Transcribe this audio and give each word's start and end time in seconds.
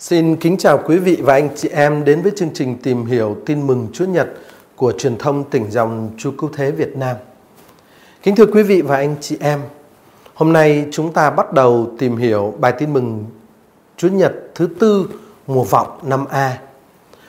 Xin 0.00 0.36
kính 0.36 0.56
chào 0.56 0.80
quý 0.84 0.98
vị 0.98 1.18
và 1.22 1.34
anh 1.34 1.48
chị 1.56 1.68
em 1.68 2.04
đến 2.04 2.22
với 2.22 2.32
chương 2.36 2.50
trình 2.54 2.78
tìm 2.82 3.04
hiểu 3.04 3.36
tin 3.46 3.66
mừng 3.66 3.88
Chúa 3.92 4.04
Nhật 4.04 4.28
của 4.76 4.92
truyền 4.92 5.18
thông 5.18 5.50
tỉnh 5.50 5.70
dòng 5.70 6.10
Chúa 6.18 6.30
Cứu 6.38 6.50
Thế 6.52 6.70
Việt 6.70 6.96
Nam. 6.96 7.16
Kính 8.22 8.36
thưa 8.36 8.46
quý 8.46 8.62
vị 8.62 8.82
và 8.82 8.96
anh 8.96 9.16
chị 9.20 9.36
em, 9.40 9.60
hôm 10.34 10.52
nay 10.52 10.86
chúng 10.90 11.12
ta 11.12 11.30
bắt 11.30 11.52
đầu 11.52 11.90
tìm 11.98 12.16
hiểu 12.16 12.54
bài 12.60 12.72
tin 12.78 12.92
mừng 12.92 13.24
Chúa 13.96 14.08
Nhật 14.08 14.32
thứ 14.54 14.68
tư 14.78 15.08
mùa 15.46 15.64
vọng 15.64 15.98
năm 16.02 16.24
A. 16.30 16.58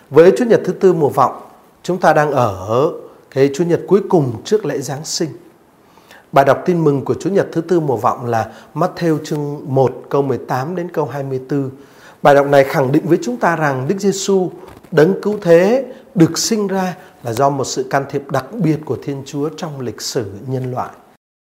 Với 0.10 0.32
Chúa 0.38 0.46
Nhật 0.46 0.62
thứ 0.66 0.74
tư 0.74 0.94
mùa 0.94 1.10
vọng, 1.10 1.42
chúng 1.84 1.98
ta 1.98 2.14
đang 2.14 2.32
ở 2.32 2.92
cái 3.32 3.50
Chúa 3.54 3.64
Nhật 3.64 3.82
cuối 3.88 4.02
cùng 4.10 4.34
trước 4.46 4.66
lễ 4.66 4.80
Giáng 4.80 5.06
sinh. 5.06 5.30
Bài 6.32 6.46
đọc 6.46 6.62
tin 6.66 6.84
mừng 6.84 7.06
của 7.06 7.14
Chúa 7.14 7.30
Nhật 7.30 7.48
thứ 7.52 7.62
tư 7.62 7.80
mùa 7.80 7.98
vọng 7.98 8.26
là 8.26 8.52
Matthew 8.74 9.18
chương 9.24 9.60
1 9.66 10.04
câu 10.10 10.22
18 10.22 10.76
đến 10.76 10.92
câu 10.92 11.06
24 11.06 11.70
Bài 12.22 12.36
đọc 12.36 12.48
này 12.48 12.64
khẳng 12.64 12.92
định 12.92 13.04
với 13.06 13.20
chúng 13.22 13.38
ta 13.38 13.56
rằng 13.56 13.88
Đức 13.88 13.96
Giêsu 14.00 14.52
đấng 14.92 15.22
cứu 15.22 15.38
thế 15.42 15.86
được 16.16 16.38
sinh 16.38 16.68
ra 16.68 16.98
là 17.24 17.34
do 17.34 17.50
một 17.50 17.64
sự 17.64 17.88
can 17.90 18.06
thiệp 18.10 18.32
đặc 18.32 18.46
biệt 18.54 18.78
của 18.86 18.98
Thiên 19.04 19.24
Chúa 19.26 19.50
trong 19.50 19.80
lịch 19.80 20.02
sử 20.02 20.26
nhân 20.48 20.72
loại. 20.72 20.90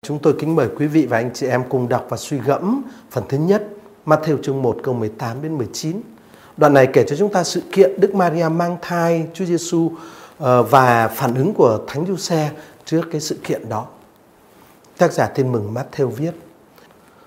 Chúng 0.06 0.20
tôi 0.20 0.36
kính 0.40 0.56
mời 0.56 0.68
quý 0.78 0.88
vị 0.88 1.06
và 1.06 1.18
anh 1.18 1.30
chị 1.34 1.48
em 1.48 1.64
cùng 1.70 1.90
đọc 1.90 2.06
và 2.10 2.18
suy 2.18 2.38
gẫm 2.38 2.82
phần 3.12 3.24
thứ 3.30 3.38
nhất, 3.38 3.68
Matthew 4.06 4.38
chương 4.44 4.62
1 4.62 4.78
câu 4.84 4.94
18 4.94 5.42
đến 5.42 5.58
19. 5.58 6.02
Đoạn 6.58 6.74
này 6.74 6.88
kể 6.94 7.06
cho 7.08 7.16
chúng 7.16 7.32
ta 7.32 7.44
sự 7.44 7.62
kiện 7.72 8.00
Đức 8.00 8.16
Maria 8.16 8.50
mang 8.50 8.78
thai 8.82 9.28
Chúa 9.34 9.46
Giêsu 9.46 9.92
ờ, 10.38 10.64
và 10.64 11.08
phản 11.08 11.36
ứng 11.36 11.54
của 11.54 11.80
Thánh 11.88 12.06
Giuse 12.06 12.52
trước 12.86 13.02
cái 13.12 13.22
sự 13.22 13.38
kiện 13.44 13.70
đó. 13.70 13.86
Tác 14.98 15.14
giả 15.14 15.28
Tin 15.28 15.52
mừng 15.52 15.74
Matthew 15.74 16.08
viết: 16.08 16.32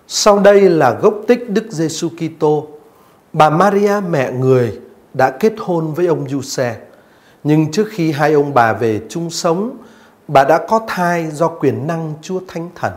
Sau 0.08 0.38
đây 0.38 0.60
là 0.60 0.98
gốc 1.02 1.14
tích 1.28 1.50
Đức 1.50 1.66
Giêsu 1.70 2.08
Kitô 2.08 2.77
Bà 3.32 3.50
Maria 3.50 4.00
mẹ 4.08 4.32
người 4.32 4.80
đã 5.14 5.30
kết 5.30 5.52
hôn 5.58 5.94
với 5.94 6.06
ông 6.06 6.28
Giuse, 6.28 6.76
nhưng 7.44 7.72
trước 7.72 7.88
khi 7.90 8.12
hai 8.12 8.32
ông 8.32 8.54
bà 8.54 8.72
về 8.72 9.00
chung 9.08 9.30
sống, 9.30 9.76
bà 10.28 10.44
đã 10.44 10.66
có 10.68 10.80
thai 10.88 11.30
do 11.30 11.48
quyền 11.48 11.86
năng 11.86 12.14
Chúa 12.22 12.40
Thánh 12.48 12.68
Thần. 12.74 12.92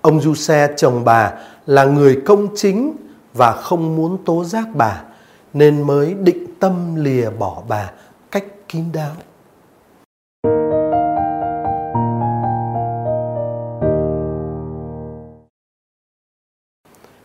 Ông 0.00 0.20
Giuse 0.20 0.68
chồng 0.76 1.04
bà 1.04 1.32
là 1.66 1.84
người 1.84 2.22
công 2.26 2.48
chính 2.56 2.96
và 3.34 3.52
không 3.52 3.96
muốn 3.96 4.18
tố 4.24 4.44
giác 4.44 4.66
bà 4.74 5.02
nên 5.52 5.82
mới 5.82 6.14
định 6.14 6.46
tâm 6.60 6.94
lìa 6.94 7.30
bỏ 7.30 7.62
bà 7.68 7.90
cách 8.30 8.44
kín 8.68 8.84
đáo. 8.92 9.14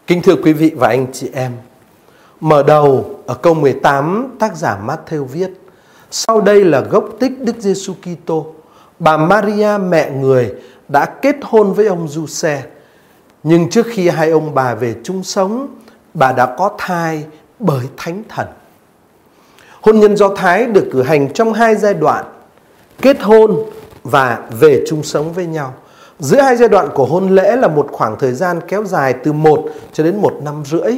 Kính 0.08 0.22
thưa 0.22 0.36
quý 0.44 0.54
vị 0.54 0.72
và 0.76 0.88
anh 0.88 1.08
chị 1.14 1.30
em, 1.34 1.52
Mở 2.40 2.64
đầu 2.64 3.16
ở 3.26 3.36
câu 3.36 3.54
18 3.54 4.36
tác 4.40 4.56
giả 4.56 4.80
Matthew 4.88 5.24
viết 5.24 5.50
Sau 6.12 6.42
đây 6.42 6.64
là 6.64 6.80
gốc 6.80 7.06
tích 7.20 7.32
Đức 7.40 7.56
Giêsu 7.60 7.94
Kitô. 7.94 8.46
Bà 9.00 9.18
Maria 9.18 9.78
mẹ 9.90 10.12
người 10.12 10.54
đã 10.88 11.06
kết 11.06 11.36
hôn 11.42 11.74
với 11.74 11.88
ông 11.88 12.08
Giuse. 12.08 12.64
Nhưng 13.44 13.70
trước 13.70 13.86
khi 13.90 14.10
hai 14.10 14.30
ông 14.30 14.54
bà 14.54 14.76
về 14.76 14.96
chung 15.04 15.24
sống, 15.24 15.68
bà 16.14 16.32
đã 16.32 16.56
có 16.58 16.72
thai 16.78 17.26
bởi 17.60 17.86
Thánh 17.98 18.24
Thần. 18.30 18.48
Hôn 19.82 20.00
nhân 20.00 20.18
Do 20.18 20.36
Thái 20.36 20.66
được 20.66 20.90
cử 20.92 21.04
hành 21.04 21.34
trong 21.34 21.54
hai 21.54 21.76
giai 21.76 21.94
đoạn, 21.94 22.26
kết 23.02 23.22
hôn 23.22 23.56
và 24.04 24.40
về 24.60 24.84
chung 24.88 25.04
sống 25.04 25.34
với 25.34 25.46
nhau. 25.46 25.74
Giữa 26.20 26.42
hai 26.42 26.56
giai 26.56 26.70
đoạn 26.70 26.90
của 26.94 27.06
hôn 27.06 27.36
lễ 27.36 27.56
là 27.56 27.68
một 27.68 27.88
khoảng 27.92 28.20
thời 28.20 28.34
gian 28.34 28.60
kéo 28.68 28.84
dài 28.84 29.14
từ 29.24 29.34
1 29.34 29.66
cho 29.94 30.04
đến 30.04 30.22
một 30.22 30.34
năm 30.44 30.64
rưỡi. 30.66 30.92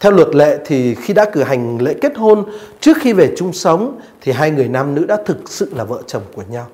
Theo 0.00 0.12
luật 0.12 0.34
lệ 0.34 0.58
thì 0.64 0.94
khi 0.94 1.14
đã 1.14 1.24
cử 1.32 1.42
hành 1.42 1.82
lễ 1.82 1.94
kết 2.00 2.16
hôn 2.16 2.44
trước 2.80 2.96
khi 3.00 3.12
về 3.12 3.32
chung 3.36 3.52
sống 3.52 4.00
thì 4.20 4.32
hai 4.32 4.50
người 4.50 4.68
nam 4.68 4.94
nữ 4.94 5.04
đã 5.04 5.16
thực 5.26 5.38
sự 5.46 5.72
là 5.76 5.84
vợ 5.84 6.02
chồng 6.06 6.22
của 6.34 6.42
nhau. 6.50 6.66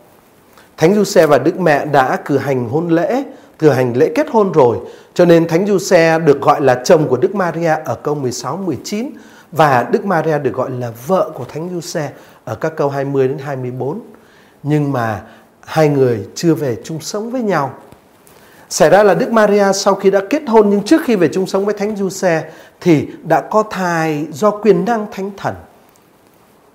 Thánh 0.77 0.95
Giuse 0.95 1.27
và 1.27 1.39
Đức 1.39 1.61
Mẹ 1.61 1.87
đã 1.87 2.17
cử 2.25 2.39
hành 2.39 2.69
hôn 2.69 2.89
lễ, 2.89 3.23
cử 3.59 3.71
hành 3.71 3.97
lễ 3.97 4.13
kết 4.15 4.27
hôn 4.31 4.53
rồi, 4.53 4.79
cho 5.15 5.25
nên 5.25 5.49
Thánh 5.49 5.67
Giuse 5.67 6.19
được 6.19 6.41
gọi 6.41 6.61
là 6.61 6.83
chồng 6.85 7.09
của 7.09 7.17
Đức 7.17 7.35
Maria 7.35 7.75
ở 7.85 7.95
câu 7.95 8.15
16 8.15 8.57
19 8.57 9.11
và 9.53 9.89
Đức 9.93 10.05
Maria 10.05 10.39
được 10.39 10.55
gọi 10.55 10.71
là 10.71 10.93
vợ 11.07 11.31
của 11.35 11.45
Thánh 11.45 11.71
Giuse 11.71 12.11
ở 12.45 12.55
các 12.55 12.73
câu 12.77 12.89
20 12.89 13.29
đến 13.29 13.39
24. 13.39 14.01
Nhưng 14.63 14.93
mà 14.93 15.23
hai 15.61 15.89
người 15.89 16.27
chưa 16.35 16.55
về 16.55 16.77
chung 16.85 17.01
sống 17.01 17.31
với 17.31 17.43
nhau 17.43 17.75
Xảy 18.69 18.91
ra 18.91 19.03
là 19.03 19.15
Đức 19.15 19.33
Maria 19.33 19.73
sau 19.75 19.95
khi 19.95 20.11
đã 20.11 20.21
kết 20.31 20.43
hôn, 20.47 20.71
nhưng 20.71 20.83
trước 20.83 21.01
khi 21.05 21.17
về 21.17 21.29
chung 21.33 21.47
sống 21.47 21.65
với 21.65 21.75
Thánh 21.75 21.97
Giuse 21.97 22.51
thì 22.81 23.09
đã 23.23 23.41
có 23.41 23.63
thai 23.63 24.27
do 24.33 24.51
quyền 24.51 24.85
năng 24.85 25.07
Thánh 25.11 25.31
Thần. 25.37 25.55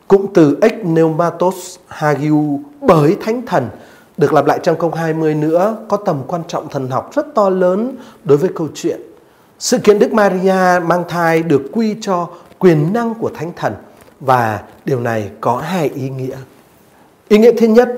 Cũng 0.07 0.34
từ 0.34 0.57
ex 0.62 0.72
pneumatos 0.84 1.75
hagiu 1.88 2.59
bởi 2.81 3.18
Thánh 3.22 3.41
Thần, 3.46 3.69
được 4.18 4.34
lặp 4.34 4.46
lại 4.46 4.59
trong 4.63 4.80
câu 4.80 4.91
20 4.91 5.35
nữa, 5.35 5.78
có 5.90 5.97
tầm 5.97 6.22
quan 6.28 6.41
trọng 6.47 6.69
thần 6.69 6.90
học 6.90 7.12
rất 7.16 7.35
to 7.35 7.50
lớn 7.50 7.96
đối 8.24 8.38
với 8.38 8.50
câu 8.56 8.68
chuyện. 8.75 9.01
Sự 9.59 9.78
kiện 9.78 10.00
Đức 10.00 10.13
Maria 10.13 10.80
mang 10.85 11.03
thai 11.09 11.44
được 11.44 11.62
quy 11.72 11.96
cho 12.01 12.28
quyền 12.59 12.94
năng 12.94 13.13
của 13.13 13.30
Thánh 13.35 13.51
Thần 13.56 13.74
và 14.19 14.62
điều 14.85 15.00
này 15.00 15.30
có 15.41 15.57
hai 15.57 15.90
ý 15.96 16.09
nghĩa. 16.09 16.38
Ý 17.28 17.38
nghĩa 17.38 17.51
thứ 17.59 17.68
nhất 17.68 17.97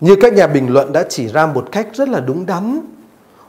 như 0.00 0.16
các 0.20 0.32
nhà 0.32 0.46
bình 0.46 0.72
luận 0.72 0.92
đã 0.92 1.04
chỉ 1.08 1.28
ra 1.28 1.46
một 1.46 1.68
cách 1.72 1.88
rất 1.94 2.08
là 2.08 2.20
đúng 2.20 2.46
đắn, 2.46 2.80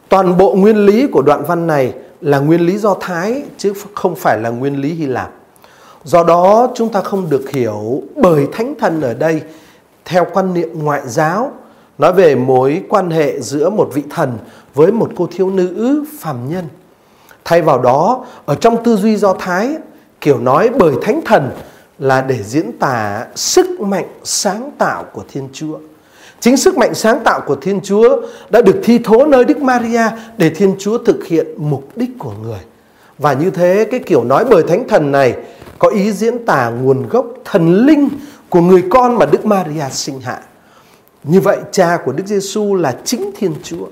toàn 0.10 0.38
bộ 0.38 0.54
nguyên 0.54 0.86
lý 0.86 1.08
của 1.08 1.22
đoạn 1.22 1.44
văn 1.48 1.68
này 1.68 1.94
là 2.22 2.40
nguyên 2.40 2.62
lý 2.62 2.78
do 2.78 2.96
Thái 3.00 3.44
chứ 3.58 3.74
không 3.94 4.16
phải 4.16 4.40
là 4.40 4.50
nguyên 4.50 4.82
lý 4.82 4.94
Hy 4.94 5.06
Lạp. 5.06 5.32
Do 6.04 6.24
đó 6.24 6.68
chúng 6.76 6.90
ta 6.90 7.02
không 7.02 7.30
được 7.30 7.50
hiểu 7.50 8.04
bởi 8.16 8.48
thánh 8.52 8.74
thần 8.80 9.02
ở 9.02 9.14
đây 9.14 9.42
theo 10.06 10.26
quan 10.34 10.54
niệm 10.54 10.70
ngoại 10.84 11.02
giáo 11.06 11.52
nói 11.98 12.14
về 12.14 12.36
mối 12.36 12.84
quan 12.90 13.10
hệ 13.10 13.42
giữa 13.42 13.70
một 13.70 13.90
vị 13.94 14.04
thần 14.10 14.38
với 14.74 14.92
một 14.92 15.12
cô 15.16 15.28
thiếu 15.32 15.50
nữ 15.50 16.04
phàm 16.20 16.50
nhân. 16.50 16.66
Thay 17.46 17.62
vào 17.62 17.82
đó, 17.82 18.26
ở 18.46 18.56
trong 18.56 18.84
tư 18.84 18.96
duy 18.96 19.18
do 19.18 19.34
Thái, 19.34 19.76
kiểu 20.22 20.40
nói 20.40 20.70
bởi 20.80 20.94
thánh 21.02 21.20
thần 21.26 21.50
là 22.00 22.22
để 22.22 22.44
diễn 22.44 22.78
tả 22.80 23.28
sức 23.36 23.82
mạnh 23.82 24.08
sáng 24.24 24.72
tạo 24.78 25.04
của 25.14 25.24
Thiên 25.30 25.50
Chúa. 25.54 25.78
Chính 26.42 26.58
sức 26.58 26.78
mạnh 26.78 26.94
sáng 26.94 27.20
tạo 27.24 27.42
của 27.46 27.56
Thiên 27.56 27.82
Chúa 27.82 28.22
đã 28.50 28.62
được 28.62 28.80
thi 28.84 29.00
thố 29.00 29.26
nơi 29.26 29.46
Đức 29.46 29.58
Maria 29.62 30.04
để 30.38 30.50
Thiên 30.50 30.76
Chúa 30.80 30.98
thực 30.98 31.26
hiện 31.26 31.48
mục 31.58 31.90
đích 31.96 32.10
của 32.20 32.34
người. 32.44 32.60
Và 33.18 33.34
như 33.34 33.50
thế 33.50 33.88
cái 33.92 34.00
kiểu 34.00 34.24
nói 34.24 34.46
bởi 34.50 34.64
Thánh 34.64 34.88
Thần 34.88 35.12
này 35.12 35.36
có 35.80 35.88
ý 35.88 36.12
diễn 36.12 36.46
tả 36.46 36.70
nguồn 36.70 37.10
gốc 37.10 37.26
thần 37.46 37.86
linh 37.86 38.10
của 38.50 38.62
người 38.62 38.84
con 38.90 39.16
mà 39.16 39.26
Đức 39.26 39.46
Maria 39.46 39.84
sinh 39.92 40.22
hạ. 40.22 40.40
Như 41.24 41.42
vậy 41.42 41.58
cha 41.72 41.98
của 42.06 42.12
Đức 42.12 42.28
Giêsu 42.28 42.76
là 42.76 42.98
chính 43.04 43.32
Thiên 43.38 43.56
Chúa. 43.64 43.86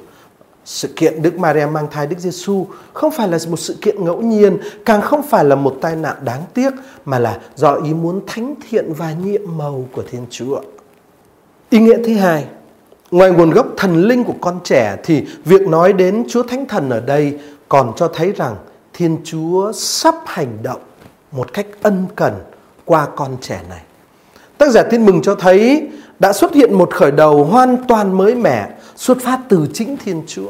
Sự 0.66 0.88
kiện 0.96 1.22
Đức 1.22 1.40
Maria 1.40 1.66
mang 1.66 1.88
thai 1.92 2.08
Đức 2.08 2.20
Giêsu 2.20 2.66
không 2.94 3.12
phải 3.12 3.28
là 3.28 3.38
một 3.50 3.60
sự 3.60 3.76
kiện 3.82 4.06
ngẫu 4.06 4.22
nhiên, 4.22 4.58
càng 4.86 5.02
không 5.02 5.22
phải 5.30 5.46
là 5.46 5.56
một 5.56 5.78
tai 5.82 5.96
nạn 5.96 6.16
đáng 6.26 6.42
tiếc 6.54 6.72
mà 7.06 7.20
là 7.20 7.40
do 7.56 7.74
ý 7.74 7.94
muốn 7.94 8.22
thánh 8.28 8.56
thiện 8.70 8.94
và 8.94 9.14
nhiệm 9.14 9.42
màu 9.58 9.86
của 9.92 10.04
Thiên 10.12 10.26
Chúa. 10.30 10.60
Ý 11.70 11.80
nghĩa 11.80 11.98
thứ 12.06 12.16
hai, 12.16 12.46
ngoài 13.12 13.32
nguồn 13.32 13.52
gốc 13.52 13.68
thần 13.78 14.08
linh 14.08 14.24
của 14.24 14.36
con 14.42 14.60
trẻ 14.64 14.98
thì 15.04 15.26
việc 15.46 15.62
nói 15.62 15.94
đến 15.94 16.26
Chúa 16.30 16.44
Thánh 16.44 16.66
Thần 16.66 16.90
ở 16.90 17.00
đây 17.00 17.38
còn 17.70 17.94
cho 17.96 18.08
thấy 18.08 18.32
rằng 18.32 18.56
Thiên 18.94 19.18
Chúa 19.24 19.72
sắp 19.72 20.16
hành 20.26 20.58
động 20.64 20.82
một 21.32 21.54
cách 21.54 21.68
ân 21.82 22.06
cần 22.16 22.34
qua 22.86 23.08
con 23.16 23.38
trẻ 23.42 23.62
này. 23.70 23.82
Tác 24.58 24.72
giả 24.72 24.84
tin 24.84 25.06
mừng 25.06 25.22
cho 25.22 25.36
thấy 25.36 25.88
đã 26.20 26.34
xuất 26.34 26.54
hiện 26.54 26.78
một 26.78 26.94
khởi 26.94 27.12
đầu 27.12 27.44
hoàn 27.44 27.78
toàn 27.88 28.18
mới 28.18 28.36
mẻ 28.36 28.70
xuất 28.96 29.18
phát 29.22 29.40
từ 29.50 29.68
chính 29.74 29.98
Thiên 29.98 30.24
Chúa. 30.28 30.50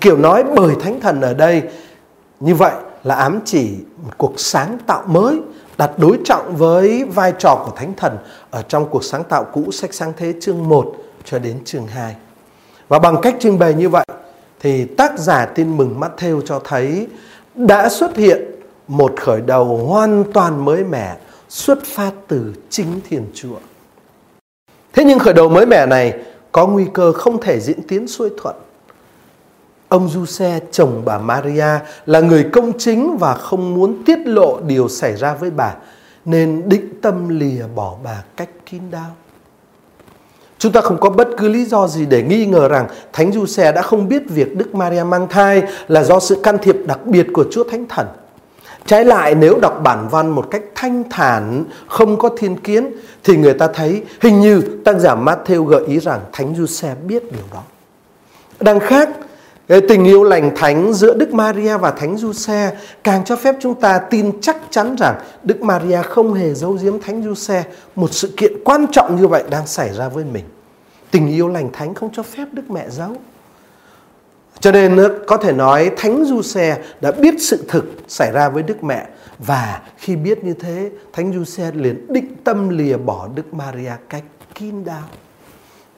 Kiểu 0.00 0.16
nói 0.16 0.44
bởi 0.56 0.74
Thánh 0.80 1.00
Thần 1.00 1.20
ở 1.20 1.34
đây 1.34 1.62
như 2.40 2.54
vậy 2.54 2.74
là 3.04 3.14
ám 3.14 3.40
chỉ 3.44 3.70
một 4.02 4.12
cuộc 4.18 4.34
sáng 4.36 4.78
tạo 4.86 5.02
mới 5.06 5.40
đặt 5.80 5.98
đối 5.98 6.18
trọng 6.24 6.56
với 6.56 7.04
vai 7.04 7.32
trò 7.38 7.62
của 7.64 7.72
Thánh 7.76 7.94
Thần 7.96 8.18
ở 8.50 8.62
trong 8.62 8.88
cuộc 8.90 9.04
sáng 9.04 9.24
tạo 9.24 9.44
cũ 9.52 9.72
sách 9.72 9.94
sáng 9.94 10.12
thế 10.16 10.34
chương 10.40 10.68
1 10.68 10.94
cho 11.24 11.38
đến 11.38 11.64
chương 11.64 11.86
2. 11.86 12.16
Và 12.88 12.98
bằng 12.98 13.16
cách 13.22 13.36
trưng 13.40 13.58
bày 13.58 13.74
như 13.74 13.88
vậy 13.88 14.04
thì 14.60 14.84
tác 14.84 15.18
giả 15.18 15.46
tin 15.46 15.76
mừng 15.76 16.00
Matthew 16.00 16.40
cho 16.40 16.60
thấy 16.64 17.06
đã 17.54 17.88
xuất 17.88 18.16
hiện 18.16 18.44
một 18.88 19.12
khởi 19.20 19.40
đầu 19.40 19.64
hoàn 19.76 20.24
toàn 20.32 20.64
mới 20.64 20.84
mẻ 20.84 21.16
xuất 21.48 21.78
phát 21.84 22.12
từ 22.28 22.54
chính 22.70 23.00
Thiên 23.08 23.26
Chúa. 23.34 23.56
Thế 24.92 25.04
nhưng 25.04 25.18
khởi 25.18 25.34
đầu 25.34 25.48
mới 25.48 25.66
mẻ 25.66 25.86
này 25.86 26.14
có 26.52 26.66
nguy 26.66 26.86
cơ 26.94 27.12
không 27.12 27.40
thể 27.40 27.60
diễn 27.60 27.82
tiến 27.82 28.08
xuôi 28.08 28.30
thuận 28.42 28.56
Ông 29.90 30.08
Giuse, 30.08 30.60
chồng 30.70 31.02
bà 31.04 31.18
Maria, 31.18 31.78
là 32.06 32.20
người 32.20 32.46
công 32.52 32.72
chính 32.78 33.16
và 33.16 33.34
không 33.34 33.74
muốn 33.74 34.04
tiết 34.06 34.18
lộ 34.24 34.60
điều 34.60 34.88
xảy 34.88 35.16
ra 35.16 35.34
với 35.34 35.50
bà, 35.50 35.74
nên 36.24 36.68
định 36.68 37.00
tâm 37.02 37.28
lìa 37.28 37.64
bỏ 37.74 37.94
bà 38.04 38.22
cách 38.36 38.48
kín 38.70 38.82
đáo. 38.90 39.10
Chúng 40.58 40.72
ta 40.72 40.80
không 40.80 41.00
có 41.00 41.10
bất 41.10 41.28
cứ 41.38 41.48
lý 41.48 41.64
do 41.64 41.88
gì 41.88 42.06
để 42.06 42.22
nghi 42.22 42.46
ngờ 42.46 42.68
rằng 42.68 42.86
Thánh 43.12 43.32
Giuse 43.32 43.72
đã 43.72 43.82
không 43.82 44.08
biết 44.08 44.22
việc 44.28 44.56
Đức 44.56 44.74
Maria 44.74 45.02
mang 45.02 45.28
thai 45.28 45.62
là 45.88 46.02
do 46.02 46.20
sự 46.20 46.40
can 46.42 46.58
thiệp 46.62 46.76
đặc 46.86 47.06
biệt 47.06 47.26
của 47.32 47.44
Chúa 47.50 47.64
Thánh 47.64 47.86
Thần. 47.88 48.06
Trái 48.86 49.04
lại 49.04 49.34
nếu 49.34 49.58
đọc 49.60 49.80
bản 49.82 50.08
văn 50.10 50.30
một 50.30 50.46
cách 50.50 50.62
thanh 50.74 51.04
thản, 51.10 51.64
không 51.86 52.18
có 52.18 52.28
thiên 52.38 52.56
kiến 52.56 52.90
thì 53.24 53.36
người 53.36 53.54
ta 53.54 53.68
thấy 53.74 54.02
hình 54.20 54.40
như 54.40 54.62
tác 54.84 54.98
giả 54.98 55.14
Matthew 55.14 55.64
gợi 55.64 55.84
ý 55.86 56.00
rằng 56.00 56.20
Thánh 56.32 56.54
Giuse 56.54 56.94
biết 57.06 57.32
điều 57.32 57.44
đó. 57.52 57.62
Đằng 58.60 58.80
khác, 58.80 59.08
tình 59.88 60.04
yêu 60.04 60.24
lành 60.24 60.52
thánh 60.56 60.92
giữa 60.92 61.14
Đức 61.14 61.34
Maria 61.34 61.78
và 61.78 61.90
Thánh 61.90 62.16
Giuse 62.16 62.76
càng 63.04 63.24
cho 63.24 63.36
phép 63.36 63.54
chúng 63.60 63.80
ta 63.80 63.98
tin 63.98 64.40
chắc 64.40 64.56
chắn 64.70 64.96
rằng 64.98 65.20
Đức 65.42 65.62
Maria 65.62 66.02
không 66.02 66.34
hề 66.34 66.54
giấu 66.54 66.78
giếm 66.82 67.00
Thánh 67.00 67.22
Giuse 67.22 67.64
một 67.94 68.12
sự 68.12 68.34
kiện 68.36 68.52
quan 68.64 68.86
trọng 68.92 69.16
như 69.16 69.26
vậy 69.26 69.44
đang 69.50 69.66
xảy 69.66 69.92
ra 69.94 70.08
với 70.08 70.24
mình. 70.24 70.44
Tình 71.10 71.28
yêu 71.28 71.48
lành 71.48 71.72
thánh 71.72 71.94
không 71.94 72.10
cho 72.12 72.22
phép 72.22 72.44
Đức 72.52 72.70
Mẹ 72.70 72.86
giấu. 72.90 73.16
Cho 74.60 74.72
nên 74.72 75.08
có 75.26 75.36
thể 75.36 75.52
nói 75.52 75.90
Thánh 75.96 76.24
Giuse 76.24 76.78
đã 77.00 77.12
biết 77.12 77.34
sự 77.38 77.64
thực 77.68 77.84
xảy 78.08 78.32
ra 78.32 78.48
với 78.48 78.62
Đức 78.62 78.84
Mẹ 78.84 79.06
và 79.38 79.80
khi 79.96 80.16
biết 80.16 80.44
như 80.44 80.54
thế, 80.54 80.90
Thánh 81.12 81.32
Giuse 81.32 81.70
liền 81.74 82.06
định 82.12 82.36
tâm 82.44 82.68
lìa 82.68 82.96
bỏ 82.96 83.28
Đức 83.34 83.54
Maria 83.54 83.92
cách 84.08 84.24
kín 84.54 84.84
đáo. 84.84 85.02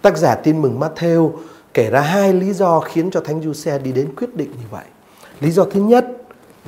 Tác 0.03 0.17
giả 0.17 0.35
tin 0.35 0.63
mừng 0.63 0.81
Matthew 0.81 1.31
kể 1.75 1.91
ra 1.91 2.01
hai 2.01 2.33
lý 2.33 2.53
do 2.53 2.81
khiến 2.81 3.11
cho 3.11 3.21
Thánh 3.21 3.43
Giuse 3.43 3.79
đi 3.79 3.93
đến 3.93 4.09
quyết 4.17 4.37
định 4.37 4.51
như 4.51 4.67
vậy. 4.71 4.85
Lý 5.41 5.51
do 5.51 5.65
thứ 5.65 5.81
nhất 5.81 6.07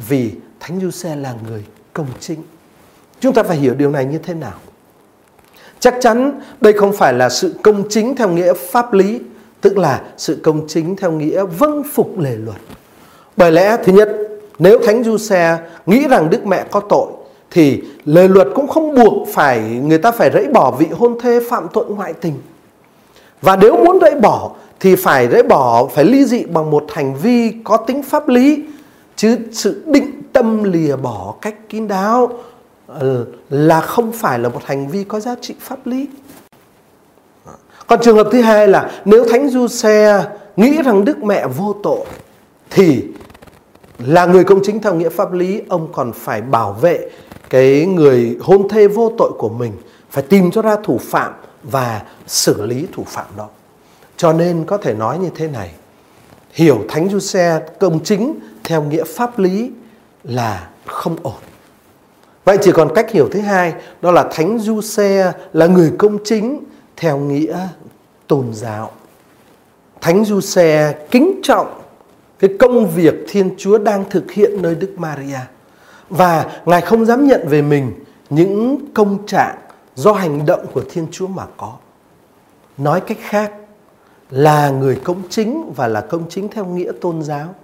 vì 0.08 0.30
Thánh 0.60 0.80
Giuse 0.80 1.16
là 1.16 1.34
người 1.48 1.64
công 1.92 2.06
chính. 2.20 2.42
Chúng 3.20 3.34
ta 3.34 3.42
phải 3.42 3.56
hiểu 3.56 3.74
điều 3.74 3.90
này 3.90 4.04
như 4.04 4.18
thế 4.18 4.34
nào? 4.34 4.54
Chắc 5.80 5.94
chắn 6.00 6.40
đây 6.60 6.72
không 6.72 6.92
phải 6.92 7.12
là 7.12 7.28
sự 7.28 7.54
công 7.62 7.88
chính 7.88 8.16
theo 8.16 8.28
nghĩa 8.28 8.52
pháp 8.52 8.92
lý 8.92 9.20
tức 9.60 9.78
là 9.78 10.02
sự 10.16 10.40
công 10.42 10.68
chính 10.68 10.96
theo 10.96 11.12
nghĩa 11.12 11.44
vâng 11.44 11.82
phục 11.92 12.18
lề 12.18 12.36
luật. 12.36 12.60
Bởi 13.36 13.52
lẽ 13.52 13.76
thứ 13.84 13.92
nhất, 13.92 14.08
nếu 14.58 14.78
Thánh 14.86 15.04
Giuse 15.04 15.58
nghĩ 15.86 16.08
rằng 16.08 16.30
Đức 16.30 16.46
Mẹ 16.46 16.64
có 16.70 16.80
tội 16.80 17.06
thì 17.50 17.82
lề 18.04 18.28
luật 18.28 18.48
cũng 18.54 18.68
không 18.68 18.94
buộc 18.94 19.28
phải 19.34 19.60
người 19.60 19.98
ta 19.98 20.10
phải 20.10 20.30
rẫy 20.30 20.46
bỏ 20.46 20.70
vị 20.70 20.86
hôn 20.86 21.18
thê 21.20 21.40
phạm 21.50 21.66
tội 21.72 21.86
ngoại 21.88 22.12
tình. 22.12 22.34
Và 23.42 23.56
nếu 23.56 23.84
muốn 23.84 23.98
rẫy 24.00 24.14
bỏ 24.14 24.50
thì 24.80 24.96
phải 24.96 25.28
rẫy 25.28 25.42
bỏ, 25.42 25.86
phải 25.86 26.04
ly 26.04 26.24
dị 26.24 26.44
bằng 26.44 26.70
một 26.70 26.84
hành 26.92 27.14
vi 27.14 27.54
có 27.64 27.76
tính 27.76 28.02
pháp 28.02 28.28
lý, 28.28 28.64
chứ 29.16 29.38
sự 29.52 29.82
định 29.86 30.22
tâm 30.32 30.64
lìa 30.64 30.96
bỏ 30.96 31.34
cách 31.40 31.54
kín 31.68 31.88
đáo 31.88 32.32
ờ, 32.86 33.26
là 33.50 33.80
không 33.80 34.12
phải 34.12 34.38
là 34.38 34.48
một 34.48 34.60
hành 34.64 34.88
vi 34.88 35.04
có 35.04 35.20
giá 35.20 35.34
trị 35.40 35.54
pháp 35.60 35.86
lý. 35.86 36.08
Còn 37.86 38.00
trường 38.02 38.16
hợp 38.16 38.28
thứ 38.32 38.40
hai 38.40 38.68
là 38.68 38.90
nếu 39.04 39.24
Thánh 39.30 39.48
Du 39.48 39.68
Xe 39.68 40.24
nghĩ 40.56 40.82
rằng 40.82 41.04
Đức 41.04 41.24
Mẹ 41.24 41.46
vô 41.46 41.76
tội, 41.82 42.04
thì 42.70 43.04
là 43.98 44.26
người 44.26 44.44
công 44.44 44.60
chính 44.64 44.80
theo 44.80 44.94
nghĩa 44.94 45.08
pháp 45.08 45.32
lý, 45.32 45.62
ông 45.68 45.88
còn 45.92 46.12
phải 46.12 46.40
bảo 46.40 46.72
vệ 46.72 47.10
cái 47.50 47.86
người 47.86 48.38
hôn 48.40 48.68
thê 48.68 48.88
vô 48.88 49.12
tội 49.18 49.32
của 49.38 49.48
mình, 49.48 49.72
phải 50.10 50.22
tìm 50.22 50.50
cho 50.50 50.62
ra 50.62 50.76
thủ 50.84 50.98
phạm 50.98 51.32
và 51.62 52.02
xử 52.26 52.66
lý 52.66 52.86
thủ 52.92 53.04
phạm 53.06 53.26
đó. 53.36 53.48
Cho 54.16 54.32
nên 54.32 54.64
có 54.64 54.78
thể 54.78 54.94
nói 54.94 55.18
như 55.18 55.30
thế 55.34 55.48
này, 55.48 55.70
hiểu 56.52 56.84
Thánh 56.88 57.08
Du 57.08 57.18
Xe 57.18 57.60
công 57.80 58.04
chính 58.04 58.38
theo 58.64 58.82
nghĩa 58.82 59.04
pháp 59.04 59.38
lý 59.38 59.70
là 60.24 60.68
không 60.86 61.16
ổn. 61.22 61.40
Vậy 62.44 62.58
chỉ 62.62 62.72
còn 62.72 62.94
cách 62.94 63.10
hiểu 63.10 63.28
thứ 63.32 63.40
hai, 63.40 63.74
đó 64.00 64.10
là 64.10 64.28
Thánh 64.32 64.58
Du 64.58 64.80
Xe 64.80 65.32
là 65.52 65.66
người 65.66 65.92
công 65.98 66.18
chính 66.24 66.64
theo 66.96 67.18
nghĩa 67.18 67.58
tôn 68.26 68.54
giáo. 68.54 68.90
Thánh 70.00 70.24
Du 70.24 70.40
Xe 70.40 70.94
kính 71.10 71.40
trọng 71.42 71.80
cái 72.38 72.50
công 72.58 72.90
việc 72.90 73.14
Thiên 73.28 73.54
Chúa 73.58 73.78
đang 73.78 74.04
thực 74.10 74.32
hiện 74.32 74.62
nơi 74.62 74.74
Đức 74.74 74.94
Maria 74.96 75.38
và 76.08 76.60
Ngài 76.64 76.80
không 76.80 77.04
dám 77.04 77.26
nhận 77.26 77.48
về 77.48 77.62
mình 77.62 77.92
những 78.30 78.78
công 78.94 79.26
trạng 79.26 79.56
do 79.94 80.12
hành 80.12 80.46
động 80.46 80.66
của 80.72 80.82
Thiên 80.90 81.06
Chúa 81.10 81.26
mà 81.26 81.44
có. 81.56 81.72
Nói 82.78 83.00
cách 83.00 83.18
khác 83.20 83.52
là 84.34 84.70
người 84.70 84.96
công 85.04 85.22
chính 85.30 85.72
và 85.76 85.88
là 85.88 86.00
công 86.00 86.22
chính 86.28 86.48
theo 86.48 86.64
nghĩa 86.64 86.92
tôn 87.00 87.22
giáo. 87.22 87.54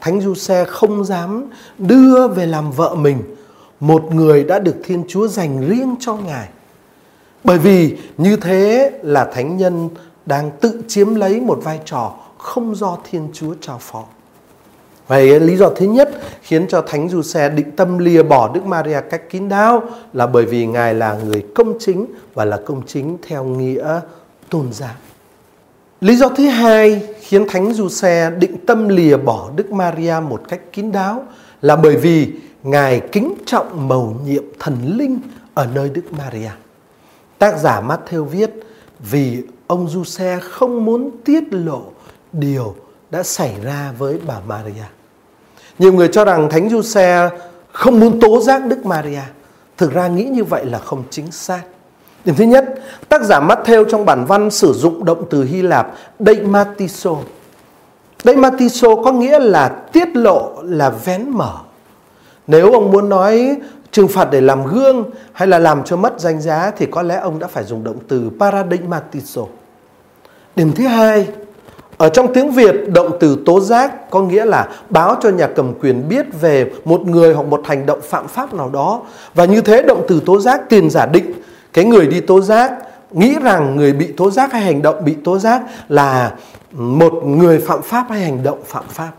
Thánh 0.00 0.20
Du 0.20 0.34
Xe 0.34 0.64
không 0.64 1.04
dám 1.04 1.50
đưa 1.78 2.28
về 2.28 2.46
làm 2.46 2.70
vợ 2.70 2.94
mình 2.94 3.22
một 3.80 4.14
người 4.14 4.44
đã 4.44 4.58
được 4.58 4.76
Thiên 4.84 5.04
Chúa 5.08 5.28
dành 5.28 5.68
riêng 5.68 5.94
cho 6.00 6.16
Ngài 6.16 6.48
bởi 7.44 7.58
vì 7.58 7.98
như 8.18 8.36
thế 8.36 8.90
là 9.02 9.24
thánh 9.24 9.56
nhân 9.56 9.88
đang 10.26 10.50
tự 10.60 10.82
chiếm 10.88 11.14
lấy 11.14 11.40
một 11.40 11.60
vai 11.62 11.80
trò 11.84 12.14
không 12.38 12.74
do 12.74 12.98
Thiên 13.10 13.28
Chúa 13.32 13.54
trao 13.60 13.78
phó. 13.80 14.04
Vậy 15.08 15.40
lý 15.40 15.56
do 15.56 15.70
thứ 15.70 15.86
nhất 15.86 16.10
khiến 16.42 16.66
cho 16.68 16.82
Thánh 16.82 17.08
Du 17.08 17.22
Xe 17.22 17.48
định 17.48 17.70
tâm 17.76 17.98
lìa 17.98 18.22
bỏ 18.22 18.50
Đức 18.54 18.66
Maria 18.66 19.00
cách 19.10 19.22
kín 19.30 19.48
đáo 19.48 19.82
là 20.12 20.26
bởi 20.26 20.44
vì 20.44 20.66
Ngài 20.66 20.94
là 20.94 21.14
người 21.14 21.46
công 21.54 21.74
chính 21.78 22.06
và 22.34 22.44
là 22.44 22.56
công 22.66 22.82
chính 22.86 23.18
theo 23.28 23.44
nghĩa 23.44 24.00
tôn 24.50 24.72
giáo. 24.72 24.94
Lý 26.00 26.16
do 26.16 26.28
thứ 26.28 26.46
hai 26.46 27.02
khiến 27.20 27.46
Thánh 27.48 27.72
Du 27.72 27.88
Xe 27.88 28.30
định 28.30 28.66
tâm 28.66 28.88
lìa 28.88 29.16
bỏ 29.16 29.50
Đức 29.56 29.72
Maria 29.72 30.14
một 30.28 30.42
cách 30.48 30.60
kín 30.72 30.92
đáo 30.92 31.24
là 31.62 31.76
bởi 31.76 31.96
vì 31.96 32.32
Ngài 32.62 33.00
kính 33.12 33.34
trọng 33.46 33.88
mầu 33.88 34.16
nhiệm 34.24 34.44
thần 34.58 34.74
linh 34.96 35.20
ở 35.54 35.66
nơi 35.74 35.88
Đức 35.88 36.12
Maria. 36.12 36.50
Tác 37.38 37.58
giả 37.58 37.80
Matthew 37.80 38.24
viết, 38.24 38.50
vì 38.98 39.42
ông 39.66 39.88
Giuse 39.88 40.38
không 40.42 40.84
muốn 40.84 41.10
tiết 41.24 41.44
lộ 41.50 41.82
điều 42.32 42.74
đã 43.10 43.22
xảy 43.22 43.54
ra 43.62 43.92
với 43.98 44.18
bà 44.26 44.40
Maria. 44.46 44.84
Nhiều 45.78 45.92
người 45.92 46.08
cho 46.08 46.24
rằng 46.24 46.48
Thánh 46.50 46.70
Giuse 46.70 47.28
không 47.72 48.00
muốn 48.00 48.20
tố 48.20 48.40
giác 48.40 48.66
Đức 48.66 48.86
Maria. 48.86 49.22
Thực 49.76 49.92
ra 49.92 50.08
nghĩ 50.08 50.24
như 50.24 50.44
vậy 50.44 50.64
là 50.64 50.78
không 50.78 51.04
chính 51.10 51.30
xác. 51.30 51.62
Điểm 52.24 52.34
thứ 52.34 52.44
nhất, 52.44 52.64
tác 53.08 53.22
giả 53.22 53.40
Matthew 53.40 53.84
trong 53.84 54.04
bản 54.04 54.24
văn 54.24 54.50
sử 54.50 54.72
dụng 54.72 55.04
động 55.04 55.24
từ 55.30 55.44
Hy 55.44 55.62
Lạp 55.62 55.94
deimatiso. 56.18 57.16
Deimatiso 58.24 58.88
có 59.04 59.12
nghĩa 59.12 59.38
là 59.38 59.68
tiết 59.68 60.16
lộ 60.16 60.52
là 60.62 60.90
vén 60.90 61.28
mở. 61.30 61.52
Nếu 62.46 62.72
ông 62.72 62.90
muốn 62.90 63.08
nói 63.08 63.56
trừng 63.92 64.08
phạt 64.08 64.28
để 64.30 64.40
làm 64.40 64.66
gương 64.66 65.04
hay 65.32 65.48
là 65.48 65.58
làm 65.58 65.84
cho 65.84 65.96
mất 65.96 66.20
danh 66.20 66.40
giá 66.40 66.72
thì 66.76 66.86
có 66.86 67.02
lẽ 67.02 67.16
ông 67.16 67.38
đã 67.38 67.46
phải 67.46 67.64
dùng 67.64 67.84
động 67.84 67.96
từ 68.08 68.30
paradigmatizo. 68.38 69.46
Điểm 70.56 70.72
thứ 70.72 70.86
hai, 70.86 71.28
ở 71.96 72.08
trong 72.08 72.34
tiếng 72.34 72.50
Việt, 72.50 72.74
động 72.92 73.16
từ 73.20 73.38
tố 73.46 73.60
giác 73.60 74.10
có 74.10 74.22
nghĩa 74.22 74.44
là 74.44 74.68
báo 74.90 75.16
cho 75.22 75.28
nhà 75.28 75.46
cầm 75.46 75.74
quyền 75.80 76.08
biết 76.08 76.26
về 76.40 76.70
một 76.84 77.00
người 77.00 77.34
hoặc 77.34 77.46
một 77.46 77.62
hành 77.64 77.86
động 77.86 78.00
phạm 78.02 78.28
pháp 78.28 78.54
nào 78.54 78.70
đó. 78.72 79.00
Và 79.34 79.44
như 79.44 79.60
thế 79.60 79.82
động 79.82 80.04
từ 80.08 80.20
tố 80.26 80.40
giác 80.40 80.68
tiền 80.68 80.90
giả 80.90 81.06
định 81.06 81.32
cái 81.72 81.84
người 81.84 82.06
đi 82.06 82.20
tố 82.20 82.40
giác 82.40 82.72
nghĩ 83.10 83.34
rằng 83.42 83.76
người 83.76 83.92
bị 83.92 84.12
tố 84.16 84.30
giác 84.30 84.52
hay 84.52 84.62
hành 84.62 84.82
động 84.82 85.04
bị 85.04 85.16
tố 85.24 85.38
giác 85.38 85.62
là 85.88 86.32
một 86.72 87.12
người 87.24 87.58
phạm 87.58 87.82
pháp 87.82 88.06
hay 88.10 88.20
hành 88.20 88.42
động 88.42 88.58
phạm 88.66 88.84
pháp. 88.88 89.10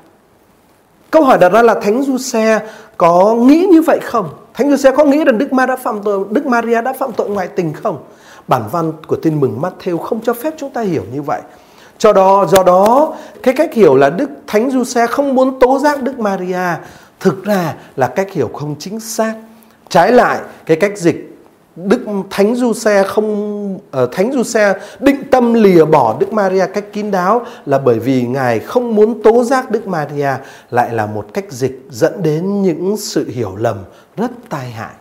Câu 1.12 1.24
hỏi 1.24 1.38
đặt 1.38 1.50
ra 1.50 1.62
là 1.62 1.74
Thánh 1.74 2.04
Du 2.04 2.18
Xe 2.18 2.60
có 2.98 3.36
nghĩ 3.36 3.68
như 3.72 3.82
vậy 3.82 4.00
không? 4.04 4.30
Thánh 4.54 4.70
Giuse 4.70 4.92
có 4.92 5.06
nghĩ 5.06 5.24
rằng 5.24 5.38
Đức 5.38 5.54
Ma 5.54 5.66
đã 5.66 5.76
phạm 5.76 6.04
tội, 6.04 6.26
Đức 6.30 6.46
Maria 6.46 6.82
đã 6.82 6.94
phạm 6.94 7.12
tội 7.12 7.30
ngoại 7.30 7.48
tình 7.48 7.74
không? 7.74 7.98
Bản 8.48 8.64
văn 8.72 8.92
của 9.08 9.16
tin 9.16 9.40
mừng 9.40 9.62
Matthew 9.62 9.98
không 9.98 10.20
cho 10.24 10.34
phép 10.34 10.54
chúng 10.58 10.70
ta 10.70 10.82
hiểu 10.82 11.04
như 11.14 11.22
vậy. 11.22 11.42
cho 11.98 12.14
đó, 12.14 12.46
do 12.46 12.64
đó, 12.64 13.16
cái 13.44 13.54
cách 13.54 13.74
hiểu 13.74 13.96
là 13.96 14.10
Đức 14.10 14.30
Thánh 14.48 14.72
Giuse 14.72 15.08
không 15.08 15.36
muốn 15.36 15.60
tố 15.60 15.80
giác 15.80 16.04
Đức 16.04 16.20
Maria 16.20 16.76
thực 17.20 17.44
ra 17.44 17.74
là 17.96 18.08
cách 18.08 18.32
hiểu 18.32 18.50
không 18.54 18.76
chính 18.80 19.00
xác. 19.00 19.34
Trái 19.90 20.12
lại, 20.12 20.40
cái 20.66 20.78
cách 20.78 20.98
dịch 20.98 21.31
Đức 21.76 22.00
Thánh 22.30 22.56
Du 22.56 22.74
Xe 22.74 23.04
không 23.04 23.74
uh, 23.76 24.12
Thánh 24.12 24.32
Du 24.32 24.44
Xe 24.44 24.74
định 25.00 25.24
tâm 25.32 25.54
lìa 25.54 25.86
bỏ 25.86 26.16
Đức 26.20 26.34
Maria 26.34 26.66
cách 26.74 26.86
kín 26.94 27.12
đáo 27.12 27.46
là 27.66 27.78
bởi 27.78 28.00
vì 28.00 28.22
ngài 28.22 28.60
không 28.60 28.96
muốn 28.96 29.24
tố 29.24 29.44
giác 29.44 29.72
Đức 29.72 29.88
Maria 29.88 30.30
lại 30.72 30.94
là 30.94 31.06
một 31.06 31.26
cách 31.34 31.46
dịch 31.50 31.86
dẫn 31.90 32.24
đến 32.24 32.62
những 32.62 32.98
sự 32.98 33.30
hiểu 33.30 33.56
lầm 33.56 33.78
rất 34.18 34.32
tai 34.50 34.70
hại. 34.70 34.94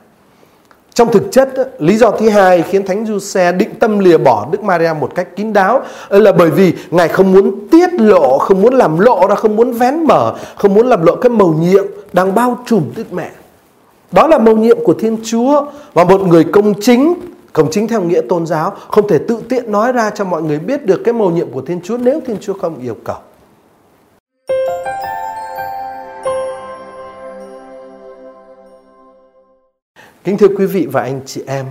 Trong 0.95 1.13
thực 1.13 1.33
chất, 1.33 1.71
lý 1.79 1.97
do 1.97 2.11
thứ 2.11 2.29
hai 2.29 2.63
khiến 2.63 2.87
Thánh 2.87 3.07
Du 3.07 3.19
Xe 3.19 3.53
định 3.53 3.75
tâm 3.81 3.99
lìa 3.99 4.19
bỏ 4.19 4.49
Đức 4.53 4.63
Maria 4.63 4.93
một 5.01 5.15
cách 5.15 5.37
kín 5.37 5.53
đáo 5.53 5.83
ờ, 6.09 6.19
là 6.19 6.33
bởi 6.33 6.51
vì 6.51 6.75
Ngài 6.91 7.09
không 7.09 7.33
muốn 7.33 7.69
tiết 7.71 7.93
lộ, 7.93 8.39
không 8.39 8.63
muốn 8.63 8.75
làm 8.75 8.99
lộ 8.99 9.27
ra, 9.29 9.35
không 9.35 9.57
muốn 9.57 9.73
vén 9.73 10.05
mở, 10.05 10.35
không 10.57 10.75
muốn 10.75 10.87
làm 10.87 11.07
lộ 11.07 11.17
cái 11.17 11.31
mầu 11.31 11.55
nhiệm 11.55 11.85
đang 12.13 12.35
bao 12.35 12.59
trùm 12.67 12.83
Đức 12.97 13.13
Mẹ. 13.13 13.31
Đó 14.13 14.27
là 14.27 14.39
mầu 14.39 14.57
nhiệm 14.57 14.85
của 14.85 14.95
Thiên 14.95 15.19
Chúa 15.25 15.67
và 15.93 16.05
một 16.05 16.21
người 16.21 16.45
công 16.45 16.81
chính, 16.81 17.15
công 17.53 17.71
chính 17.71 17.89
theo 17.89 18.03
nghĩa 18.03 18.21
tôn 18.29 18.47
giáo 18.47 18.73
không 18.89 19.09
thể 19.09 19.19
tự 19.29 19.43
tiện 19.49 19.73
nói 19.73 19.93
ra 19.93 20.11
cho 20.11 20.25
mọi 20.25 20.43
người 20.43 20.59
biết 20.59 20.87
được 20.87 21.01
cái 21.05 21.15
mầu 21.15 21.31
nhiệm 21.31 21.51
của 21.51 21.63
Thiên 21.63 21.81
Chúa 21.81 21.97
nếu 21.97 22.21
Thiên 22.27 22.37
Chúa 22.41 22.55
không 22.55 22.81
yêu 22.81 22.97
cầu. 23.05 23.17
Kính 30.25 30.39
thưa 30.39 30.49
quý 30.59 30.67
vị 30.67 30.87
và 30.93 31.03
anh 31.03 31.21
chị 31.27 31.43
em, 31.47 31.67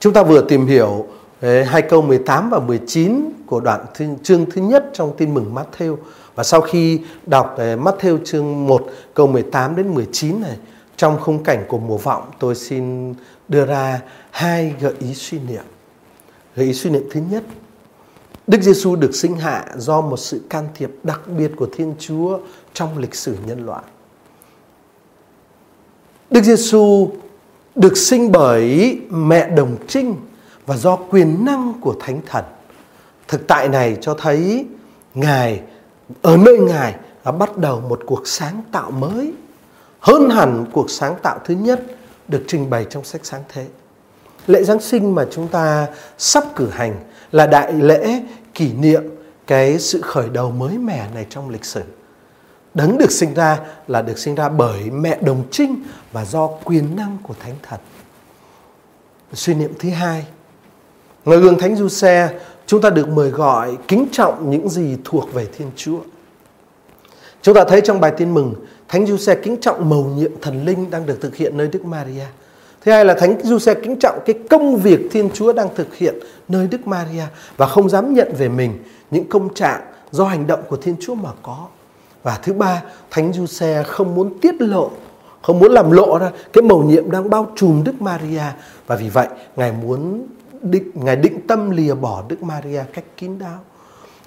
chúng 0.00 0.12
ta 0.12 0.22
vừa 0.22 0.42
tìm 0.42 0.66
hiểu 0.66 1.06
hai 1.42 1.82
câu 1.82 2.02
18 2.02 2.50
và 2.50 2.58
19 2.58 3.30
của 3.46 3.60
đoạn 3.60 3.80
chương 4.22 4.46
thứ 4.50 4.62
nhất 4.62 4.84
trong 4.92 5.12
tin 5.16 5.34
mừng 5.34 5.54
Matthew 5.54 5.96
và 6.34 6.44
sau 6.44 6.60
khi 6.60 7.00
đọc 7.26 7.56
Matthew 7.58 8.18
chương 8.24 8.66
1 8.66 8.86
câu 9.14 9.26
18 9.26 9.76
đến 9.76 9.94
19 9.94 10.40
này 10.40 10.56
trong 10.96 11.20
khung 11.20 11.44
cảnh 11.44 11.64
của 11.68 11.78
mùa 11.78 11.98
vọng 11.98 12.30
tôi 12.38 12.54
xin 12.54 13.14
đưa 13.48 13.64
ra 13.64 14.00
hai 14.30 14.74
gợi 14.80 14.94
ý 15.00 15.14
suy 15.14 15.38
niệm. 15.38 15.64
Gợi 16.56 16.66
ý 16.66 16.72
suy 16.72 16.90
niệm 16.90 17.02
thứ 17.10 17.20
nhất, 17.30 17.44
Đức 18.46 18.62
Giêsu 18.62 18.96
được 18.96 19.14
sinh 19.14 19.36
hạ 19.36 19.64
do 19.76 20.00
một 20.00 20.16
sự 20.16 20.40
can 20.50 20.68
thiệp 20.74 20.90
đặc 21.02 21.20
biệt 21.38 21.52
của 21.56 21.68
Thiên 21.72 21.94
Chúa 21.98 22.38
trong 22.72 22.98
lịch 22.98 23.14
sử 23.14 23.36
nhân 23.46 23.66
loại. 23.66 23.82
Đức 26.30 26.42
Giêsu 26.42 27.10
được 27.74 27.96
sinh 27.96 28.32
bởi 28.32 28.98
mẹ 29.10 29.50
đồng 29.50 29.76
trinh 29.88 30.16
và 30.66 30.76
do 30.76 30.96
quyền 30.96 31.44
năng 31.44 31.72
của 31.80 31.94
Thánh 32.00 32.20
Thần. 32.26 32.44
Thực 33.28 33.46
tại 33.46 33.68
này 33.68 33.96
cho 34.00 34.14
thấy 34.14 34.66
Ngài 35.14 35.60
ở 36.22 36.36
nơi 36.36 36.58
Ngài 36.58 36.94
đã 37.24 37.32
bắt 37.32 37.58
đầu 37.58 37.80
một 37.80 38.00
cuộc 38.06 38.28
sáng 38.28 38.62
tạo 38.72 38.90
mới 38.90 39.32
hơn 40.06 40.30
hẳn 40.30 40.64
cuộc 40.72 40.90
sáng 40.90 41.16
tạo 41.22 41.38
thứ 41.44 41.54
nhất 41.54 41.82
được 42.28 42.44
trình 42.48 42.70
bày 42.70 42.86
trong 42.90 43.04
sách 43.04 43.20
sáng 43.24 43.42
thế. 43.48 43.66
Lễ 44.46 44.62
Giáng 44.62 44.80
sinh 44.80 45.14
mà 45.14 45.26
chúng 45.30 45.48
ta 45.48 45.86
sắp 46.18 46.44
cử 46.56 46.68
hành 46.70 46.94
là 47.32 47.46
đại 47.46 47.72
lễ 47.72 48.22
kỷ 48.54 48.72
niệm 48.72 49.02
cái 49.46 49.78
sự 49.78 50.00
khởi 50.00 50.28
đầu 50.28 50.50
mới 50.50 50.78
mẻ 50.78 51.06
này 51.14 51.26
trong 51.30 51.50
lịch 51.50 51.64
sử. 51.64 51.82
Đấng 52.74 52.98
được 52.98 53.10
sinh 53.10 53.34
ra 53.34 53.58
là 53.88 54.02
được 54.02 54.18
sinh 54.18 54.34
ra 54.34 54.48
bởi 54.48 54.90
mẹ 54.90 55.18
đồng 55.20 55.42
trinh 55.50 55.82
và 56.12 56.24
do 56.24 56.46
quyền 56.46 56.96
năng 56.96 57.18
của 57.22 57.34
Thánh 57.40 57.54
Thần. 57.62 57.80
Suy 59.32 59.54
niệm 59.54 59.72
thứ 59.78 59.90
hai, 59.90 60.26
ngoài 61.24 61.40
gương 61.40 61.58
Thánh 61.58 61.76
Du 61.76 61.88
Xe, 61.88 62.38
chúng 62.66 62.80
ta 62.80 62.90
được 62.90 63.08
mời 63.08 63.30
gọi 63.30 63.76
kính 63.88 64.08
trọng 64.12 64.50
những 64.50 64.68
gì 64.68 64.96
thuộc 65.04 65.34
về 65.34 65.46
Thiên 65.56 65.70
Chúa. 65.76 65.98
Chúng 67.42 67.54
ta 67.54 67.64
thấy 67.64 67.80
trong 67.80 68.00
bài 68.00 68.12
tin 68.16 68.34
mừng, 68.34 68.54
Thánh 68.88 69.06
giuse 69.06 69.34
kính 69.34 69.56
trọng 69.60 69.88
mầu 69.88 70.04
nhiệm 70.04 70.30
thần 70.42 70.64
linh 70.64 70.90
đang 70.90 71.06
được 71.06 71.20
thực 71.20 71.36
hiện 71.36 71.56
nơi 71.56 71.68
Đức 71.68 71.84
Maria. 71.84 72.26
Thứ 72.84 72.92
hai 72.92 73.04
là 73.04 73.14
Thánh 73.14 73.40
giuse 73.42 73.74
kính 73.74 73.96
trọng 73.96 74.18
cái 74.26 74.38
công 74.50 74.76
việc 74.76 75.00
Thiên 75.10 75.30
Chúa 75.34 75.52
đang 75.52 75.68
thực 75.74 75.94
hiện 75.94 76.14
nơi 76.48 76.66
Đức 76.66 76.86
Maria 76.86 77.22
và 77.56 77.66
không 77.66 77.88
dám 77.88 78.14
nhận 78.14 78.32
về 78.38 78.48
mình 78.48 78.78
những 79.10 79.28
công 79.28 79.54
trạng 79.54 79.80
do 80.10 80.24
hành 80.24 80.46
động 80.46 80.60
của 80.68 80.76
Thiên 80.76 80.96
Chúa 81.00 81.14
mà 81.14 81.30
có. 81.42 81.66
Và 82.22 82.38
thứ 82.42 82.52
ba, 82.52 82.82
Thánh 83.10 83.32
giuse 83.32 83.82
không 83.82 84.14
muốn 84.14 84.38
tiết 84.40 84.54
lộ, 84.60 84.90
không 85.42 85.58
muốn 85.58 85.72
làm 85.72 85.90
lộ 85.90 86.18
ra 86.18 86.30
cái 86.52 86.62
mầu 86.62 86.82
nhiệm 86.82 87.10
đang 87.10 87.30
bao 87.30 87.52
trùm 87.56 87.84
Đức 87.84 88.02
Maria 88.02 88.42
và 88.86 88.96
vì 88.96 89.08
vậy 89.08 89.26
Ngài 89.56 89.72
muốn 89.72 90.26
định, 90.62 90.90
Ngài 90.94 91.16
định 91.16 91.46
tâm 91.46 91.70
lìa 91.70 91.94
bỏ 91.94 92.22
Đức 92.28 92.42
Maria 92.42 92.82
cách 92.92 93.04
kín 93.16 93.38
đáo. 93.38 93.58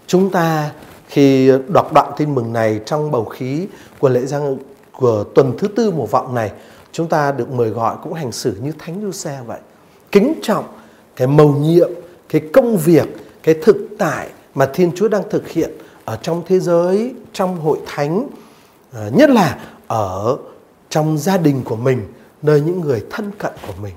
Chúng 0.07 0.29
ta 0.29 0.71
khi 1.09 1.51
đọc 1.67 1.93
đoạn 1.93 2.11
tin 2.17 2.35
mừng 2.35 2.53
này 2.53 2.79
trong 2.85 3.11
bầu 3.11 3.25
khí 3.25 3.67
của 3.99 4.09
lễ 4.09 4.25
giang 4.25 4.57
của 4.97 5.23
tuần 5.35 5.53
thứ 5.57 5.67
tư 5.67 5.91
mùa 5.91 6.05
vọng 6.05 6.35
này, 6.35 6.51
chúng 6.91 7.07
ta 7.07 7.31
được 7.31 7.51
mời 7.51 7.69
gọi 7.69 7.95
cũng 8.03 8.13
hành 8.13 8.31
xử 8.31 8.55
như 8.61 8.71
Thánh 8.79 9.01
Du 9.01 9.11
Xe 9.11 9.39
vậy. 9.45 9.59
Kính 10.11 10.33
trọng 10.41 10.65
cái 11.15 11.27
mầu 11.27 11.55
nhiệm, 11.55 11.89
cái 12.29 12.41
công 12.53 12.77
việc, 12.77 13.07
cái 13.43 13.55
thực 13.63 13.77
tại 13.97 14.29
mà 14.55 14.69
Thiên 14.73 14.91
Chúa 14.95 15.07
đang 15.07 15.23
thực 15.29 15.49
hiện 15.49 15.71
ở 16.05 16.17
trong 16.21 16.43
thế 16.47 16.59
giới, 16.59 17.13
trong 17.33 17.59
hội 17.59 17.77
thánh, 17.85 18.27
ờ, 18.93 19.11
nhất 19.13 19.29
là 19.29 19.59
ở 19.87 20.37
trong 20.89 21.17
gia 21.17 21.37
đình 21.37 21.61
của 21.65 21.75
mình, 21.75 22.01
nơi 22.41 22.61
những 22.61 22.81
người 22.81 23.05
thân 23.09 23.31
cận 23.37 23.53
của 23.67 23.73
mình. 23.81 23.93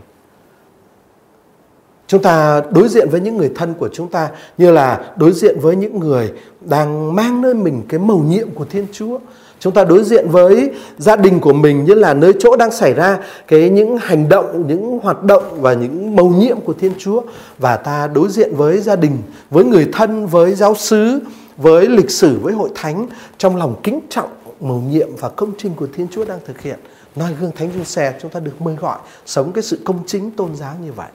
Chúng 2.12 2.23
ta 2.23 2.62
đối 2.71 2.88
diện 2.88 3.09
với 3.11 3.21
những 3.21 3.37
người 3.37 3.50
thân 3.54 3.75
của 3.75 3.88
chúng 3.92 4.09
ta 4.09 4.28
như 4.59 4.71
là 4.71 5.00
đối 5.16 5.33
diện 5.33 5.61
với 5.61 5.76
những 5.76 5.99
người 5.99 6.33
đang 6.61 7.14
mang 7.14 7.40
nơi 7.40 7.54
mình 7.54 7.83
cái 7.88 8.00
mầu 8.00 8.19
nhiệm 8.19 8.50
của 8.50 8.64
Thiên 8.64 8.87
Chúa. 8.92 9.19
Chúng 9.59 9.73
ta 9.73 9.85
đối 9.85 10.04
diện 10.04 10.28
với 10.28 10.71
gia 10.99 11.16
đình 11.16 11.40
của 11.40 11.52
mình 11.52 11.85
như 11.85 11.95
là 11.95 12.14
nơi 12.14 12.33
chỗ 12.40 12.57
đang 12.57 12.71
xảy 12.71 12.95
ra 12.95 13.19
cái 13.47 13.71
những 13.71 13.97
hành 13.97 14.28
động, 14.28 14.66
những 14.66 14.99
hoạt 15.02 15.23
động 15.23 15.42
và 15.61 15.75
những 15.75 16.16
mầu 16.16 16.28
nhiệm 16.28 16.61
của 16.61 16.73
Thiên 16.73 16.92
Chúa 16.99 17.23
và 17.59 17.76
ta 17.76 18.07
đối 18.07 18.28
diện 18.28 18.54
với 18.57 18.81
gia 18.81 18.97
đình, 18.97 19.19
với 19.50 19.64
người 19.64 19.88
thân, 19.92 20.26
với 20.26 20.54
giáo 20.54 20.75
xứ, 20.75 21.19
với 21.57 21.87
lịch 21.87 22.11
sử, 22.11 22.38
với 22.42 22.52
hội 22.52 22.71
thánh 22.75 23.07
trong 23.38 23.57
lòng 23.57 23.81
kính 23.83 24.00
trọng 24.11 24.31
mầu 24.61 24.83
nhiệm 24.90 25.09
và 25.16 25.28
công 25.28 25.52
trình 25.59 25.73
của 25.76 25.87
Thiên 25.97 26.07
Chúa 26.11 26.25
đang 26.25 26.38
thực 26.47 26.61
hiện. 26.61 26.78
Noi 27.16 27.31
gương 27.40 27.52
Thánh 27.57 27.71
Du 27.78 27.85
Xe 27.85 28.14
chúng 28.23 28.31
ta 28.31 28.40
được 28.40 28.61
mời 28.61 28.75
gọi 28.75 28.99
sống 29.26 29.52
cái 29.52 29.62
sự 29.62 29.78
công 29.85 29.99
chính 30.07 30.31
tôn 30.31 30.54
giáo 30.54 30.75
như 30.85 30.92
vậy. 30.92 31.09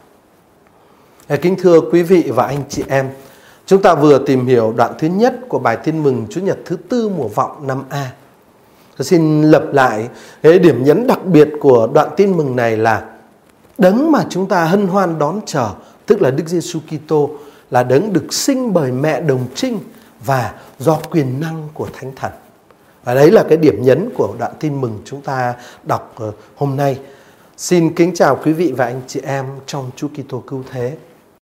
Ờ, 1.28 1.38
kính 1.38 1.56
thưa 1.60 1.82
quý 1.82 2.04
vị 2.04 2.32
và 2.36 2.46
anh 2.46 2.64
chị 2.70 2.84
em, 2.88 3.10
chúng 3.66 3.82
ta 3.82 3.96
vừa 3.96 4.20
tìm 4.26 4.46
hiểu 4.46 4.74
đoạn 4.78 4.94
thứ 5.00 5.08
nhất 5.08 5.36
của 5.50 5.60
bài 5.60 5.78
tin 5.84 6.04
mừng 6.04 6.26
Chúa 6.30 6.42
Nhật 6.42 6.58
thứ 6.66 6.76
tư 6.90 7.10
mùa 7.10 7.28
vọng 7.28 7.68
năm 7.68 7.84
A. 7.90 8.12
Tôi 8.98 9.06
xin 9.06 9.44
lập 9.44 9.64
lại 9.72 10.10
cái 10.42 10.60
điểm 10.60 10.84
nhấn 10.84 11.08
đặc 11.08 11.26
biệt 11.26 11.50
của 11.60 11.88
đoạn 11.94 12.10
tin 12.18 12.38
mừng 12.38 12.56
này 12.56 12.78
là 12.78 13.06
đấng 13.78 14.12
mà 14.12 14.26
chúng 14.30 14.48
ta 14.48 14.66
hân 14.66 14.88
hoan 14.88 15.20
đón 15.20 15.40
chờ, 15.46 15.70
tức 16.06 16.22
là 16.22 16.32
Đức 16.32 16.48
Giêsu 16.48 16.80
Kitô 16.80 17.30
là 17.72 17.84
đấng 17.84 18.14
được 18.14 18.34
sinh 18.34 18.74
bởi 18.74 18.92
mẹ 18.92 19.22
đồng 19.22 19.46
trinh 19.56 19.80
và 20.26 20.54
do 20.80 21.00
quyền 21.12 21.40
năng 21.40 21.68
của 21.74 21.88
Thánh 21.94 22.12
Thần. 22.16 22.32
Và 23.04 23.14
đấy 23.14 23.32
là 23.32 23.44
cái 23.50 23.58
điểm 23.58 23.82
nhấn 23.82 24.10
của 24.16 24.36
đoạn 24.40 24.52
tin 24.60 24.82
mừng 24.82 25.02
chúng 25.06 25.22
ta 25.22 25.54
đọc 25.84 26.14
ờ, 26.16 26.32
hôm 26.56 26.76
nay. 26.76 27.00
Xin 27.58 27.96
kính 27.96 28.16
chào 28.16 28.40
quý 28.44 28.54
vị 28.54 28.74
và 28.78 28.86
anh 28.86 29.02
chị 29.08 29.20
em 29.24 29.46
trong 29.66 29.92
Chúa 29.96 30.08
Kitô 30.08 30.44
cứu 30.48 30.64
thế. 30.72 30.98